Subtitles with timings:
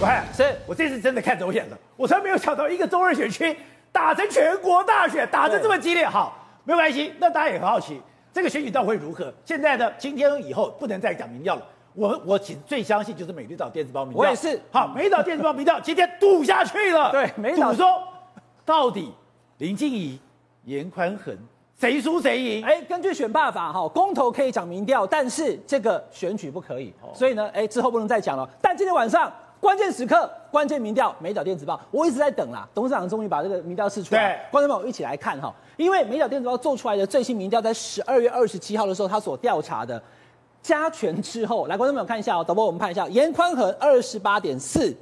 [0.00, 3.56] 喂，是我这次真的看走眼了，我从来没有想到一个中二选区
[3.90, 6.06] 打成全国大选，打得这么激烈。
[6.06, 8.00] 好，没有关系，那大家也很好奇，
[8.32, 9.34] 这个选举到底会如何？
[9.44, 11.62] 现在呢，今天以后不能再讲民调了。
[11.94, 14.60] 我我其实最相信就是美丽岛电子报民调，我也是。
[14.70, 18.00] 好，美丽岛电子报民调今天赌下去了，对，美丽岛赌说
[18.64, 19.12] 到底
[19.56, 20.16] 林静怡、
[20.64, 21.36] 严宽恒
[21.76, 22.64] 谁输谁赢？
[22.64, 28.48] 哎，根据选罢法哈，公投可以讲民调，但是这个选举不可以，哦、所以呢，哎，之后不能再讲了。
[28.62, 29.32] 但今天晚上。
[29.60, 32.66] 关键时刻，关键民调，美岛电子报，我一直在等啦。
[32.72, 35.52] 董事长终于把这个民调释出来，对，观众朋友一起来看哈。
[35.76, 40.00] 因为美岛电子报做出来的最新民调，在十二月二十七号的时候，他所调查的
[40.62, 44.96] 加权之后，来，观众朋友看一下哦，导播我们看一下，严宽恒二十八点四，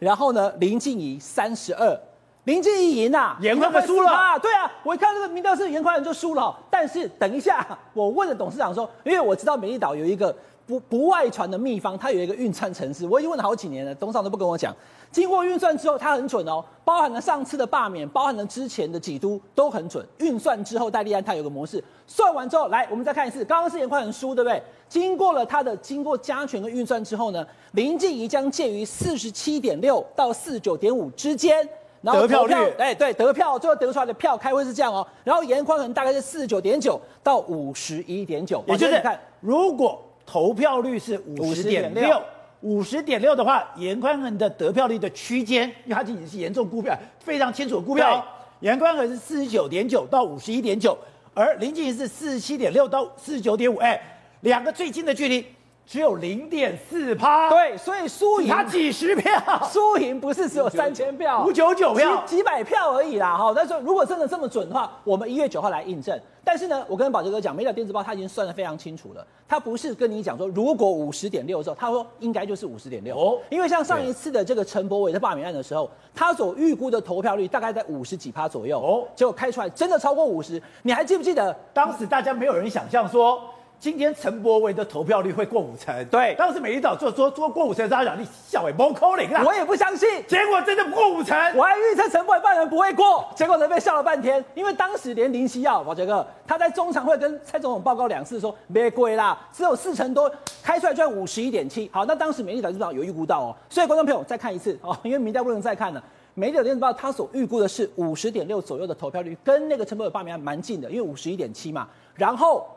[0.00, 1.96] 然后呢，林静怡三十二，
[2.44, 7.64] 林静怡赢啊，严宽恒输了啊，对啊，我一看这个民调是严宽恒就输了，但是等一下，
[7.94, 10.34] 我问了董事长说，因为我知道美丽岛有一个。
[10.70, 14.74] 不不外传的秘方，它有一个运算程式，我已经问了好几年了，董事长都不跟我讲。
[15.10, 20.06] 经过运算之后，它很准哦，包含了上次的罢免，包含了之前的几都都很准。
[20.18, 24.62] 运算之后，戴立安他有个模式，算完之后，来我们再看一次，刚刚是颜宽恒输，对不对？
[24.88, 31.68] 经过了他的经过加权的运算之后呢，林静怡将介于四十七点六到四十九点五之间，
[32.00, 40.00] 然后票得票率，哎对，得票最后得出来的票开会是这样哦，然后颜宽恒大概是四十九点九到五十一点九，也就是看如果。
[40.30, 42.22] 投票率是五十点六，
[42.60, 48.24] 五十点六的话，严宽恒的得票率的区间，因为他仅仅是严重估票，非常清楚的估票。
[48.60, 50.96] 严宽恒是四十九点九到五十一点九，
[51.34, 54.00] 而林静怡是四十七点六到四十九点五，哎，
[54.42, 55.44] 两个最近的距离。
[55.90, 59.32] 只有零点四趴，对，所以输赢他几十票，
[59.68, 63.52] 输赢不是只有三千票，五九九票，几百票而已啦，哈。
[63.52, 66.16] 但是如果真的这么准的话，我们一月九号来印证。
[66.44, 73.18] 但是呢，我跟宝杰哥讲，美岛电子报他已经算得非常清楚了，他不是跟你讲说如果五十点六的时候，他说应该就是五十点六。
[73.18, 78.78] 哦，因为像上一次的这个陈柏伟的罢免案的时候，他所预估的投票率大概在五十几趴左右。
[78.78, 81.52] 哦，结果开出来真的超过五十，你还记不记得？
[81.74, 83.42] 当时大家没有人想象说。
[83.80, 100.30] 今天陈柏惟的投票率会过五成，对，当时美丽岛做说说过五成，大家讲你笑哎，蒙口令啊，我也不相信，结果真的不过五成，我还预测陈柏惟半人不会过，结果人被笑了半天，因为当时连林夕耀宝杰哥他在中常会跟蔡总统报告两次说没贵啦，只有四成多，
[100.62, 104.78] 开出来就五十一点七，好，那当时美丽岛电子报有预估到哦，所以观众朋友再看一次。
[104.82, 106.04] 哦，因为民调不能再看了，
[106.34, 112.68] 美丽岛电子报他所预估的是五十点六左右的投票率，跟那个陈柏伟罢免案蛮近的，因为五十一点七嘛，然后。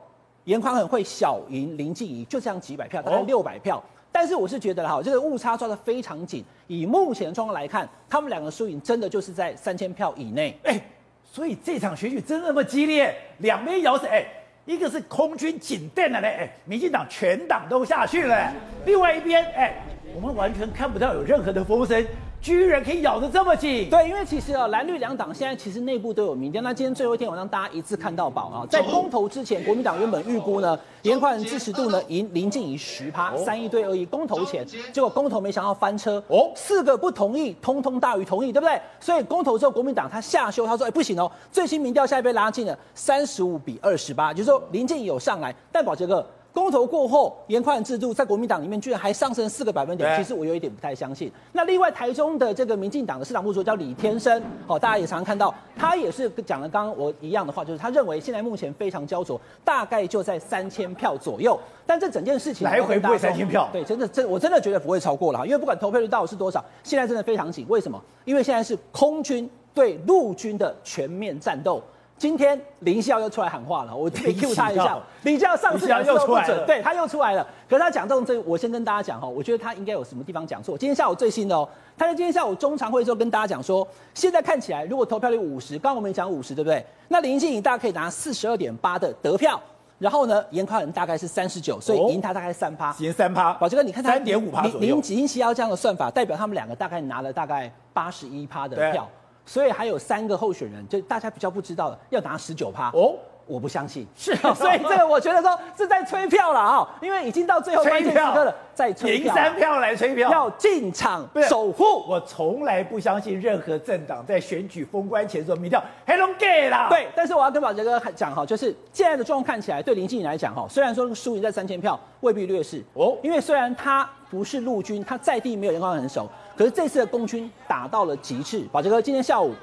[0.46, 3.78] 颜宽很会小赢林静怡，就这样几百票，大概六百票。
[3.78, 6.44] 哦、但是我是觉得哈，这个误差抓得非常紧。
[6.68, 10.58] 以目前的状况来看，他们两个输赢真的就是在三千票以内。
[10.64, 10.80] 哎，
[11.24, 14.26] 所以这场选举真的那么激烈，两边摇是哎，
[14.66, 18.52] 一个是空军紧电了嘞，哎，民进党全党都下去了。
[18.86, 19.82] 另外一边哎，
[20.16, 22.06] 我们完全看不到有任何的风声。
[22.44, 23.90] 居然可以咬得这么紧？
[23.90, 26.62] 对，因为其实啊，蓝绿两党现在其实内部都有民调。
[26.62, 28.68] 那今天最后一天，我让大家一次看到饱啊！
[28.70, 34.06] 在公投之前，国民党原本预估呢，颜宽恒支持度呢赢林静怡十趴，三一对二一。
[34.06, 38.78] 公投前，结果公投没想到翻车哦，四个不同意，通通大于同意，对不对？
[39.00, 51.32] 所以公投之后，国民党他下修，他说：“哎，不行哦，最新民调现在被拉近了三十五比二十八，就是说林静怡有上来，但宝杰哥。”公投过后，严宽恒制度在国民党里面居然还上升四个百分点，其实我有一点不太相信。
[51.52, 61.60] 那另外台中的这个民进党的市长部主叫李天生，好，大家也常常看到，他也是讲了刚刚我一样的话，就是他认为现在目前非常焦灼，大概就在三千票左右。
[61.88, 67.66] 但这整件事情来回不会三千票，对，真的真我真的觉得不会超过了哈，因为不管投票率到底是多少，现在真的非常紧。
[67.68, 68.00] 为什么？
[68.26, 71.82] 因为现在是空军对陆军的全面战斗。
[72.24, 74.98] 今天林孝又出来喊话了，我可以 cue 他一下。
[75.24, 77.46] 林孝上次讲又不准，对他又出来了。
[77.70, 80.78] 可是他讲这种这，我先跟大家讲哈，我觉得他应该有什么地方讲错。
[80.78, 81.68] 今天下午最新的哦，
[81.98, 86.86] 他在今天下午中常会的时候跟大家讲说，现在看起来如果投票率五十，刚刚我们讲五十对不对？
[87.10, 89.62] 那林静怡大概可以拿四十二点八的得票，
[90.00, 93.52] 然后呢，严宽仁大概是三十九，所以赢他大概三趴，赢三趴。
[93.56, 94.80] 宝杰哥，你看他三点五趴左右。
[94.80, 99.06] 林林锡耀这样的算法，代表他们两个大概拿了大概八十一趴的票。
[99.46, 111.84] 所以还有三个候选人，就大家比较不知道的，要拿十九趴哦，我不相信，是， 所以这个我觉得说是在催票了啊，因为已经到最后关键时刻了，在催票，赢三票来催票，要进场守护。
[112.08, 116.88] 我从来不相信任何政党在选举封关前做民调，黑龙给啦。
[116.90, 126.30] 对，但是我要跟宝杰哥讲哈，就是现在的状况看起来，对林静怡来讲哈，虽然说输赢在三千票，未必劣势哦，因为虽然他不是陆军，他在地没有颜宽恒很熟。
[126.56, 129.54] 可是这次的共军打到了极致，宝杰哥，今天下午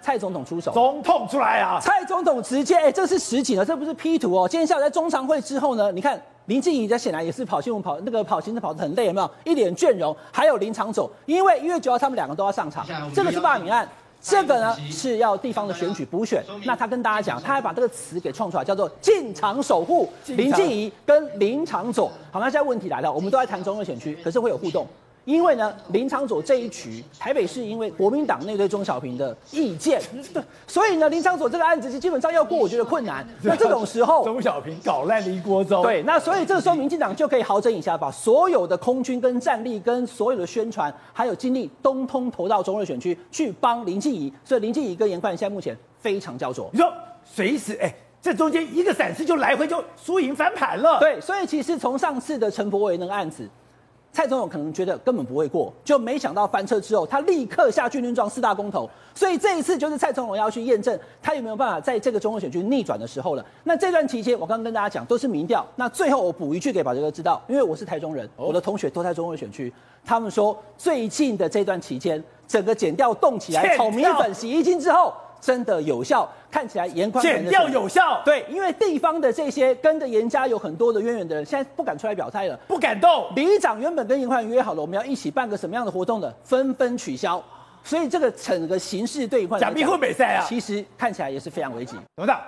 [0.00, 1.78] 蔡总统出手，总统出来啊！
[1.80, 4.48] 蔡总统直接，哎，这是实景啊，这不是 P 图哦。
[4.48, 10.16] 今天下午在中常会之后呢，你看林静怡在显然也是跑新闻跑那个跑行程跑得很累，有没有一脸倦容？
[10.32, 12.84] 还有林长走，因为一月九号他们两个都要上场，
[13.14, 13.88] 这个是罢免案。
[14.20, 22.08] 这个呢是要地方的选举补选，那他跟大家讲，他还把这个词给创出来，叫做“进场守护”林静怡跟林长走。
[22.30, 24.86] 好，那现在问题来了，我们都在谈中二选区，可是会有互动。
[25.24, 30.00] 因为呢，林昌佐这一局，台北市因为国民党内对钟小平的意见，
[30.66, 33.24] 所以呢，林昌佐这个案子基本上要过，我觉得困难。
[33.42, 35.82] 那 这种时候，钟小平搞烂了一锅粥。
[35.82, 44.32] 对，那所以这个时候，民进党就可以好整以暇，把所有的空军跟战力跟所有的宣传还有精力，通通投到中二选区去帮林静怡。
[44.44, 46.68] 所以林静怡跟严宽现在目前非常焦灼。
[46.72, 46.92] 你说
[47.24, 50.98] 随时哎，这中间一个闪失就来回就输赢翻盘了。
[50.98, 53.48] 对，所以其实从上次的陈柏惟那个案子。
[54.12, 63.44] 蔡总统可能觉得根本不会过，就没想到翻车之后，他立刻下军令状四大公投，所以这一次就是蔡总统要去验证他有没有办法在这个中国选区逆转的时候了。
[63.64, 65.66] 那这段期间，我刚刚跟大家讲都是民调。
[65.76, 69.72] 那最后我补一句给宝杰哥知道，因为我是台中人，我的同学都在中国选区，
[70.04, 75.14] 他们说最近的这段期间，整个检调动起来，炒米粉、洗衣精之后。
[75.42, 78.22] 真的有效，看起来严宽恒检调有效。
[78.24, 83.28] 对，因为地方的这些跟着严家有很多的渊源的人，现在不敢出来表态了，不敢动。
[83.34, 87.42] 里长原本跟严宽恒约好了，我们要一起办个什么样的活动的，纷纷取消。
[87.82, 91.96] 所以这个整个形势对颜宽恒假币会比赛啊，其实看起来也是非常危急。
[92.14, 92.40] 董事长，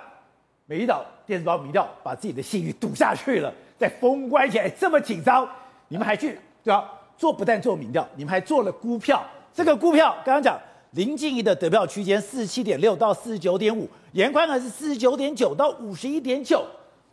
[0.65, 5.45] 美丽岛电子报民调把自己的信誉赌下去了，在封关前这么紧张，
[5.89, 6.89] 你们还去对吧？
[7.17, 9.21] 做不但做民调，你们还做了估票。
[9.53, 10.57] 这个估票刚刚讲。
[10.95, 16.65] 林静仪的得票区间四十七点六到四十九点五，颜宽恒是四十九点九到五十一点九，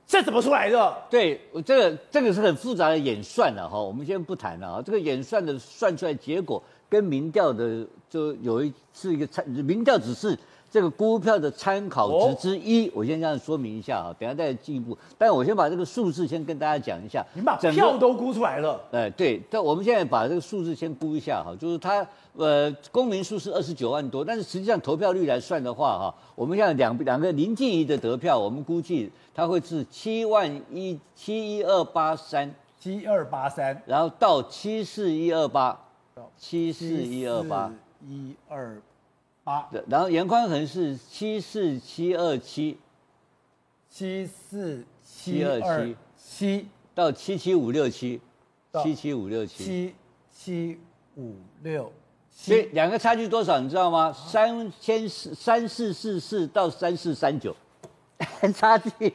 [0.06, 0.96] 这怎么出来的？
[1.11, 4.82] 对，这个这个是很复杂的演算的哈，我们先不谈了啊。
[4.84, 6.62] 这个演算的算出来结果
[6.93, 10.39] 跟民调的就有一是一个参，民调只是。
[10.73, 14.97] 这个估票的参考值之一，哦、我先这样说明一下啊，等下再进一步。
[15.19, 17.23] 但我先把这个数字先跟大家讲一下。
[17.35, 18.81] 你把票都估出来了？
[18.91, 19.39] 哎，对。
[19.50, 32.50] 但我们现在把这个数字先估一下哈，就是它呃公民数是二十九万多，但是实际上投票率来算的话哈，我们现在两两个林静怡的得票，我们估计它会是七万一七一二八三
[32.81, 35.79] 七二八三，然后到七四一二八
[36.36, 37.72] 七四一二八。
[38.06, 38.80] 一二。
[39.44, 42.78] 八，然后严宽恒是七四七二七，
[43.88, 45.96] 七四七二七。
[46.16, 48.20] 七到七七五六七，
[48.82, 49.94] 七七五六七，七
[50.32, 50.78] 七
[51.16, 51.92] 五六
[52.30, 54.12] 七，所以两个差距多少你知道吗？
[54.12, 57.54] 三千四三四四四到三四三九，
[58.54, 59.12] 差距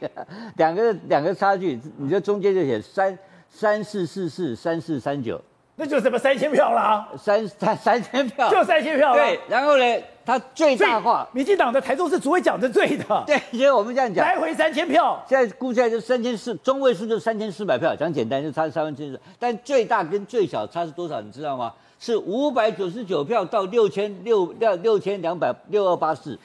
[0.56, 3.18] 两个两个差距，你就中间就写三
[3.48, 5.42] 三四四四三四三九。
[5.80, 9.16] 那就什么三千票了，三三三千票，就三千票了。
[9.16, 9.84] 对，然后呢，
[10.26, 13.22] 他最大化，民进党的台中市主委讲的对的。
[13.24, 19.16] 对，因为我们这样讲，来回三千票，现在估计就三千四，中位数就三千四百票，讲简单就差三万七。
[19.38, 21.20] 但最大跟最小差是多少？
[21.20, 21.72] 你知道吗？
[22.00, 26.36] 是五百九十九票到六千六六六千两百六二八四，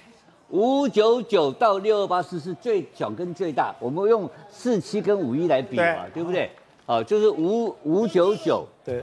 [0.50, 3.74] 五九九到六二八四是最小跟最大。
[3.80, 5.84] 我们用四七跟五一来比嘛，
[6.14, 6.52] 对，对不对？
[6.86, 9.02] 好，就是五五九九，对，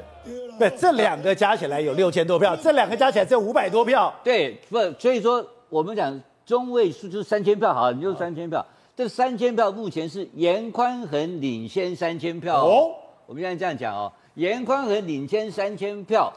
[0.59, 12.91] 对，这两个加起来有六千多票，这两个加起来只有五百多票，对，不，所以说我们讲中位数就是三千票，好，你就三千票，这三千票目前是严宽恒领先三千票哦，
[13.25, 16.31] 我们现在这样讲哦，严宽恒领先三千票，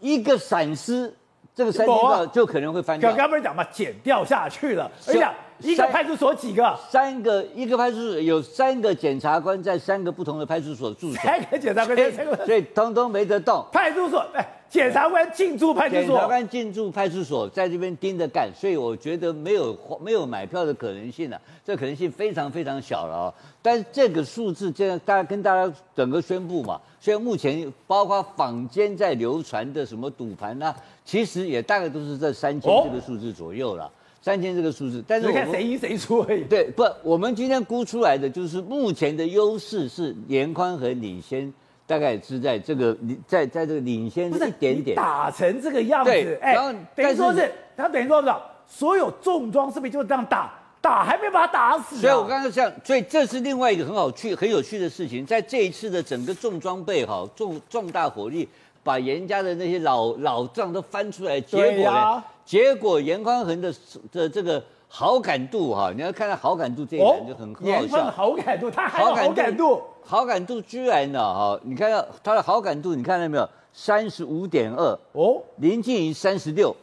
[0.00, 1.10] 一个闪失，
[1.54, 3.08] 这个三千票就可能会翻掉。
[3.08, 5.26] 刚刚不是讲嘛，减掉下去了，而且。
[5.62, 6.78] 一个派出所几个？
[6.90, 11.20] 三个，一个派出所有三个检察官在三个不同的派出所驻守。
[11.22, 13.64] 三个检察官在三个，所以通通没得动。
[13.72, 16.04] 派出所，哎，检察官进驻派出所。
[16.04, 23.34] 检察官进驻派出所，在这边盯着干，所以我觉得没有没有买票的可能性了，这可能性非常非常小了啊。
[23.60, 33.90] 但是这个数字，这样大家跟大家整个宣布嘛，所以目前包括坊间在流传的什么赌盘啊，其实也大概都是这三千这个数字左右了。
[34.22, 36.44] 三千这个数字，但是我看谁赢谁输而已。
[36.44, 41.52] 对，不，我们今天估出来的就是目前的优势是严宽和领先，
[41.88, 44.96] 大概是在这个在在这个领先一点点。
[44.96, 48.32] 打成这个样子，哎，然后等于说是，他等于说是，
[48.68, 52.00] 所有重装是不是就这样打打，还没把他打死啊？
[52.00, 58.48] 所以我刚刚讲，所以这是另外一个很好趣、很有趣的事情，在这一次的整个重装备哈，重重大火力，
[58.82, 62.24] 把严家的那些老老账都翻出来，结果呢？
[62.44, 63.72] 结果严宽恒的
[64.10, 68.10] 的这个好感度哈，你要看到好感度这一点就很很好笑。
[68.10, 73.48] 好感度，他还有好感度，好感度居然呢哈，你看到他的好感度，你看到没有？
[73.74, 76.76] 三十五点二哦，林静怡三十六，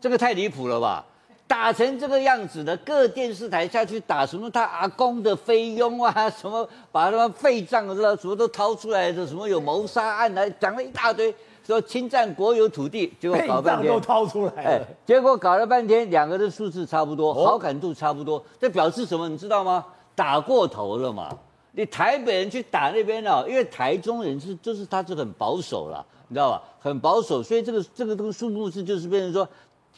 [0.00, 1.04] 这个太离谱了吧？
[1.48, 11.32] 打成这个样子的，各电视台下去打什么他阿公的菲佣啊，什么把他们废账的什么都掏出来的，什么有谋杀案来讲了一大堆，
[11.64, 19.28] 说侵占国有土地，结果搞半天都掏出来了，哎，结果搞了半天，两个的数字差不多，好感度差不多，这表示什么？
[19.28, 19.84] 你知道吗？
[20.16, 21.28] 打过头了嘛？
[21.70, 26.62] 你台北人去打那边了，因为台中人是就是他是很保守了，你知道吧？
[26.80, 29.48] 很保守，所以这个这个这个数目字就是变成说。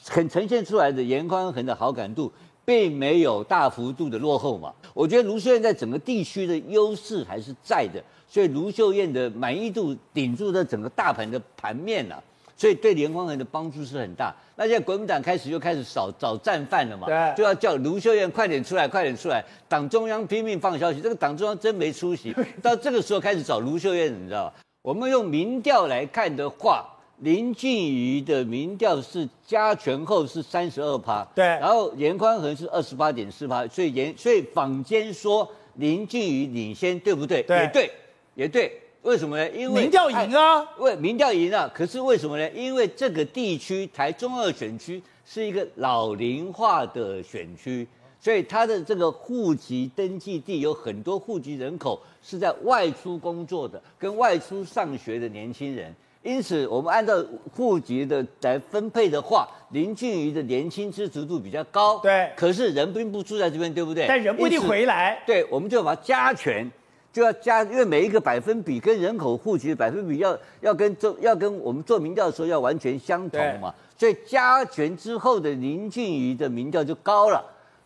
[0.07, 2.33] 很呈现出来的严宽恒的好感度，
[2.65, 4.73] 并没有大幅度的落后嘛。
[4.95, 12.23] 我觉得卢秀燕在整个地区的优势还是在的，所以卢秀燕的满意度顶住了整个大盘的盘面了，
[12.57, 14.35] 所以对颜宽恒的帮助是很大。
[14.57, 19.45] 那现在国民党开始又开始找找战犯了嘛，对，就要叫卢秀燕快点出来，快点出来。
[19.69, 22.35] 党中央拼命放消息，这个党中央真没出息。
[22.63, 24.55] 到这个时候开始找卢秀燕，你知道吧？
[24.83, 26.87] 我们用民调来看的话。
[27.21, 37.43] 林静仪的民调是加权后是三十二趴，对，然后严宽恒是二十八点四趴，所以严所以坊间说林静仪领先，对不对？
[37.43, 37.91] 对，也对，
[38.35, 38.81] 也对。
[39.03, 39.51] 为什么呢？
[39.51, 41.71] 因为民调赢啊，为民调赢啊。
[41.73, 42.51] 可是为什么呢？
[42.51, 47.87] 因为这个地区台中二选区是一个老龄化的选区，
[48.21, 55.95] 所以他的这个户籍登记地有很多户籍人口是在外出工作的，跟外出上学的年轻人。
[56.23, 61.99] 因此，我们按照户籍的来分配的话，林静仪的年轻支持度比较高。
[62.01, 64.07] 对，可是人并不住在这边，对不对？
[64.09, 65.23] 但人不一定回来。
[65.25, 66.71] 对，我们就把它加权，
[67.13, 73.73] 就要加，因为每一个百分比跟人口户籍的百分比要要跟做要跟我们做民调的时候要完全相同嘛。
[73.97, 77.43] 所以加权之后的林静仪的民调就高了，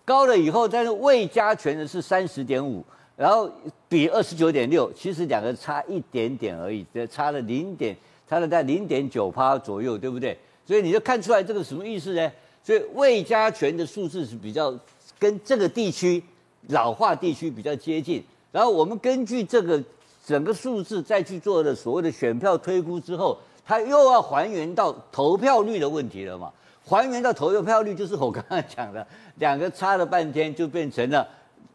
[0.06, 2.82] 高了以后，但是未加权的是三十点五，
[3.14, 3.48] 然后
[3.90, 7.94] 比二十九点六，其实两个差一点点而已，只差了零点。
[8.32, 10.34] 它的在零点九趴左右，对不对？
[10.66, 12.32] 所以你就看出来这个什么意思呢？
[12.64, 14.74] 所以魏家权的数字是比较
[15.18, 16.22] 跟这个地区
[16.68, 18.24] 老化地区比较接近。
[18.50, 19.78] 然后我们根据这个
[20.24, 26.50] 整个数字再去做的所谓的选票推估之后，它又要还原到投票率的问题了嘛？
[26.86, 29.06] 还原到投票率就是我刚刚讲的，
[29.40, 31.28] 两个差了半天就变成了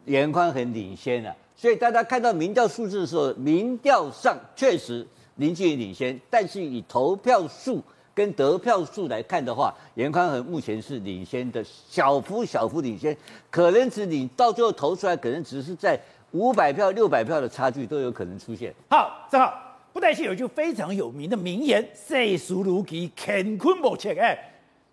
[0.05, 1.35] 颜宽很领先了。
[1.55, 5.05] 所以大家看到民调数字的时候，民调上确实。
[5.37, 7.81] 林静仪领先，但是以投票数
[8.13, 13.15] 跟得票数来看的话，严宽恒目前是领先的，小幅小幅领先，
[13.51, 15.99] 可能只你到最后投出来，可能只是在
[16.31, 18.73] 五百票、六百票的差距都有可能出现。
[18.89, 19.53] 好，正好
[19.93, 24.37] 布袋戏有一句非常有名的名言：“世事如棋，乾坤莫测。”哎，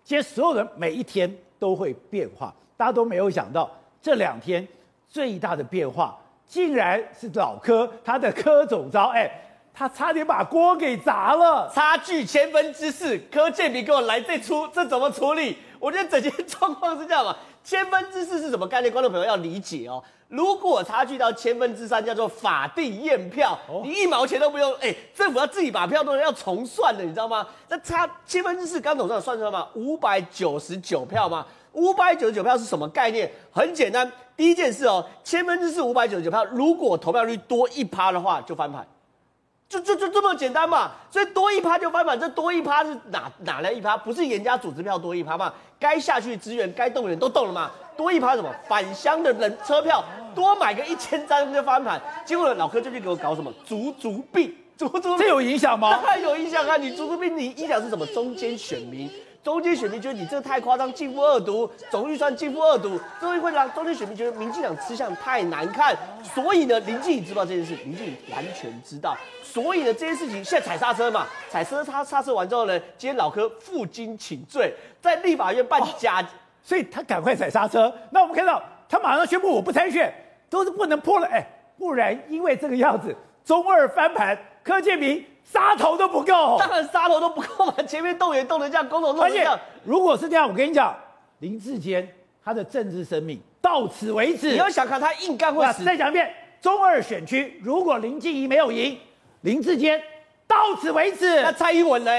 [0.03, 3.69] 其实所有人每一天都会变化，大家都没有想到
[4.01, 4.67] 这两天
[5.09, 6.15] 最大的变化，
[6.47, 9.41] 竟然是老柯他的柯总招哎。
[9.75, 13.17] 他差点把锅给砸了，差距千分之四。
[13.29, 15.57] 柯建铭给我来这出，这怎么处理？
[15.79, 18.91] 我觉得整件状况是这样嘛，千分之四是什么概念？
[18.91, 20.01] 观众朋友要理解哦。
[20.29, 27.45] 如果差距到千分之三，叫做法定验票，你一毛钱都不用，哎，政府要自己把票都要重算的，你知道吗？
[27.67, 29.67] 那差千分之四，刚总算算出来吗？
[29.75, 31.45] 五百九十九票吗？
[31.73, 33.29] 五百九十九票是什么概念？
[33.51, 38.87] 很简单，第一件事哦，千分之四五百九十九票，如果投票率多一趴的话，就翻盘。
[39.67, 43.97] 就就就这么简单嘛，所以多一趴就翻盘，这多一趴是哪哪来一趴？
[43.97, 45.51] 不是严家组织票多一趴嘛？
[45.79, 47.71] 该下去支援、该动员都动了嘛？
[47.97, 48.53] 多一趴什么？
[48.67, 50.03] 返乡的人车票
[50.35, 53.51] 多买个一千张就翻盘，结果呢，老柯就去给我搞什么？
[53.65, 55.91] 足足币，足足币，这有影响吗？
[55.97, 56.77] 当然有影响啊！
[56.77, 58.05] 你足足币，你影响是什么？
[58.07, 59.09] 中间选民。
[59.45, 65.95] 中间选民觉得你这个太夸张，净负二读，总预算净负二读，这会会让中间选民觉得民进党吃相太难看。
[66.23, 69.15] 所以呢，林静仪知道这件事，林静仪完全知道。
[69.43, 76.27] 所以呢，这件事情现在踩刹车嘛，踩车，他刹车完之后呢，今天老柯负荆请罪，在立法院办假，
[76.63, 77.93] 所以他赶快踩刹车。
[78.09, 78.59] 那我们看到
[78.89, 80.11] 他马上宣布我不参选，
[80.49, 81.45] 都是不能破了，哎，
[81.77, 85.23] 不然因为这个样子，中二翻盘，柯建铭。
[85.45, 87.73] 杀头都不够，当然杀头都不够嘛！
[87.87, 89.57] 前面动员动的这样，公投弄成这样。
[89.83, 90.93] 如果是这样，我跟你讲，
[91.39, 92.07] 林志坚
[92.43, 94.51] 他的政治生命到此为止。
[94.51, 95.83] 你要想看他硬干会死。
[95.83, 98.97] 再讲一遍，中二选区如果林静怡没有赢，
[99.41, 100.01] 林志坚
[100.47, 101.41] 到此为止。
[101.41, 102.11] 那蔡英文呢？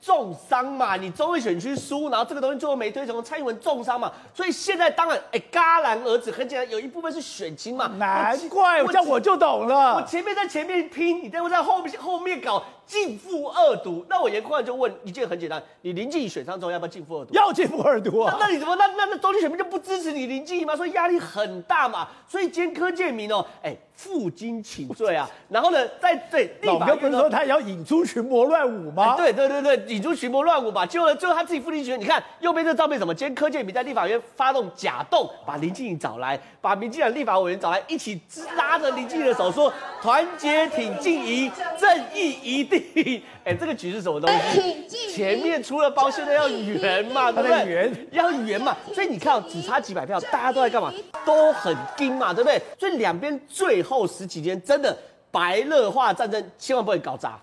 [0.00, 9.96] 重伤嘛，你中位选区输，然后这个东西最后没推成，蔡英文重伤嘛，所以现在当然，哎，戛然而止很简单，有一部分是选情嘛，难怪，我这样我就懂了。
[9.96, 14.04] 我前面在前面拼，你待会在后面后面搞，径付二毒。
[14.08, 17.32] 那我严宽就问一件很简单：你林静怡选上之后要不要径付二毒？
[17.32, 18.36] 要径付二毒啊！
[18.40, 20.74] 那你怎么那那那中间选民就不支持你林静怡吗？
[20.74, 22.08] 所以压力很大嘛。
[22.26, 25.30] 所以今天柯建铭哦，哎，负荆请罪啊。
[25.48, 29.14] 然后呢，在对立法院不是说他要引出群魔乱舞吗？
[29.16, 30.84] 对对对对，引出群魔乱舞吧。
[30.84, 31.98] 结果呢，最后他自己负荆请罪。
[31.98, 33.14] 你看右边这个照片什么？
[33.14, 38.20] 今天柯建铭在立法院发动假动，把林静怡找来，把民进党立法委员找来，一起
[38.56, 42.79] 拉着林静怡的手说：“团结挺静怡，正义一定。”
[43.44, 44.86] 哎，这个局是什么东西？
[45.10, 47.66] 前面出了包，现在要圆嘛， 对不对？
[47.66, 48.76] 圆要圆嘛。
[48.94, 50.92] 所以你看，只差几百票，大家都在干嘛？
[51.24, 52.60] 都很盯嘛，对不对？
[52.78, 54.96] 所以两边最后十几天真的
[55.30, 57.40] 白热化战争，千万不会搞砸。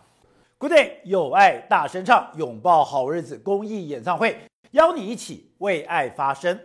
[0.60, 4.36] Good day，有爱大声唱，拥抱好日子公益演唱会，
[4.72, 6.60] 邀你一起为爱发声。